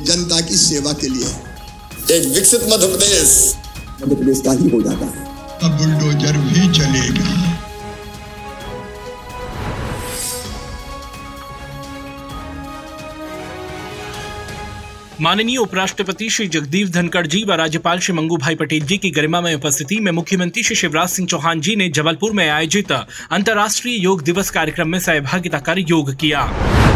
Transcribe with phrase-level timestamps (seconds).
[0.00, 1.26] जनता की सेवा के लिए।
[2.16, 3.54] एक विकसित मध्य प्रदेश
[4.02, 5.24] मध्य प्रदेश का ही हो जाता है।
[5.62, 7.52] अब बुलडोजर भी चलेगा।
[15.20, 19.40] माननीय उपराष्ट्रपति श्री जगदीप धनखड़ जी व राज्यपाल श्री मंगू भाई पटेल जी की गरिमा
[19.40, 24.22] में उपस्थिति में मुख्यमंत्री श्री शिवराज सिंह चौहान जी ने जबलपुर में आयोजित अंतर्राष्ट्रीय योग
[24.22, 26.46] दिवस कार्यक्रम में सहभागिता कर योग किया।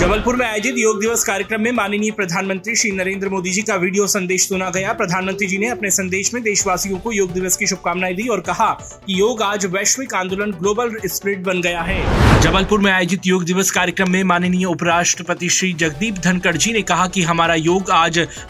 [0.00, 4.06] जबलपुर में आयोजित योग दिवस कार्यक्रम में माननीय प्रधानमंत्री श्री नरेंद्र मोदी जी का वीडियो
[4.06, 8.14] संदेश सुना गया। प्रधानमंत्री जी ने अपने संदेश में देशवासियों को योग दिवस की शुभकामनाएँ
[8.14, 8.70] दी और कहा
[9.06, 13.70] कि योग आज वैश्विक आंदोलन ग्लोबल स्पिरिट बन गया है। जबलपुर में आयोजित योग दिवस
[13.70, 18.03] कार्यक्रम में माननीय उपराष्ट्रपति श्री जगदीप धनखड़ जी ने कहा की हमारा योग आज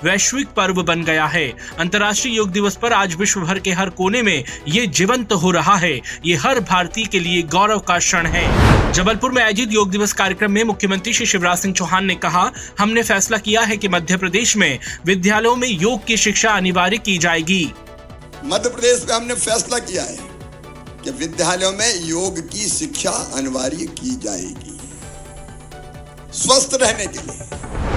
[0.04, 4.22] वैश्विक पर्व बन गया है। अंतर्राष्ट्रीय योग दिवस पर आज विश्व भर के हर कोने
[4.22, 8.92] में ये जीवंत हो रहा है। ये हर भारतीय के लिए गौरव का क्षण है।
[8.92, 13.02] जबलपुर में आयोजित योग दिवस कार्यक्रम में मुख्यमंत्री श्री शिवराज सिंह चौहान ने कहा, हमने
[13.02, 17.72] फैसला किया है कि मध्य प्रदेश में विद्यालयों में योग की शिक्षा अनिवार्य की जाएगी।
[18.44, 20.18] मध्य प्रदेश में हमने फैसला किया है
[21.04, 24.78] कि विद्यालयों में योग की शिक्षा अनिवार्य की जाएगी।
[26.32, 27.93] स्वस्थ रहने के लिए।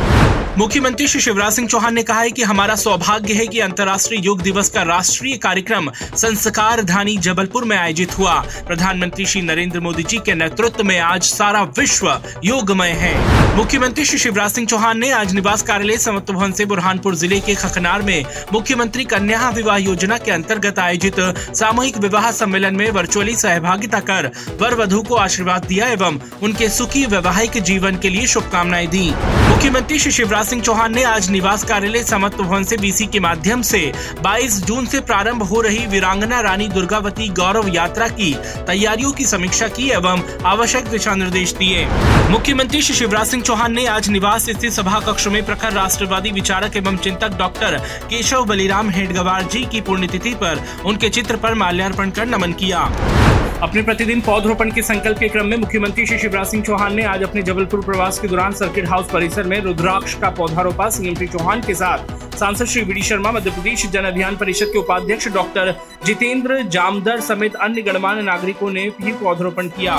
[0.58, 4.42] मुख्यमंत्री श्री शिवराज सिंह चौहान ने कहा है कि हमारा सौभाग्य है कि अंतर्राष्ट्रीय योग
[4.42, 8.34] दिवस का राष्ट्रीय कार्यक्रम संस्कार धानी जबलपुर में आयोजित हुआ।
[8.68, 12.10] प्रधानमंत्री श्री नरेंद्र मोदी जी के नेतृत्व में आज सारा विश्व
[12.44, 13.14] योगमय है।
[13.58, 17.56] मुख्यमंत्री श्री शिवराज सिंह चौहान ने आज निवास कार्यालय समत्व भवन ऐसी बुरहानपुर ज़िले के
[17.56, 21.20] खखनार में मुख्यमंत्री कन्या विवाह योजना के अंतर्गत आयोजित
[21.56, 27.06] सामूहिक विवाह सम्मेलन में वर्चुअली सहभागिता कर वर वधु को आशीर्वाद दिया एवं उनके सुखी
[27.06, 29.10] वैवाहिक जीवन के लिए शुभकामनाएँ दी।
[29.50, 33.62] मुख्यमंत्री श्री शिवराज सिंह चौहान ने आज निवास कार्यालय समत्व भवन से बीसी के माध्यम
[33.62, 33.80] से
[34.24, 38.34] 22 जून से प्रारंभ हो रही वीरांगना रानी दुर्गावती गौरव यात्रा की
[38.68, 41.86] तैयारियों की समीक्षा की एवं आवश्यक दिशा निर्देश दिए।
[42.30, 46.78] मुख्यमंत्री श्री शिवराज सिंह चौहान ने आज निवास स्थित सभा कक्ष में प्रखर राष्ट्रवादी विचारक
[46.78, 47.78] एवं चिंतक डॉक्टर
[48.10, 52.90] केशव बलिराम हेडगवार जी की पुण्यतिथि पर उनके चित्र पर माल्यार्पण कर नमन किया।
[53.64, 57.24] अपने प्रतिदिन पौधरोपण के संकल्प के क्रम में मुख्यमंत्री श्री शिवराज सिंह चौहान ने आज
[57.24, 61.62] अपने जबलपुर प्रवास के दौरान सर्किट हाउस परिसर में रुद्राक्ष का पौधारोपा सीएम श्री चौहान
[61.62, 66.62] के साथ। सांसद श्री बी शर्मा मध्य प्रदेश जन अभियान परिषद के उपाध्यक्ष डॉक्टर जितेंद्र
[66.70, 69.98] जामदर समेत अन्य गणमान्य नागरिकों ने भी पौधरोपण किया।